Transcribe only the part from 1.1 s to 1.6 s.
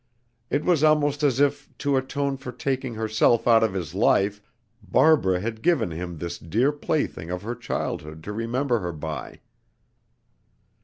as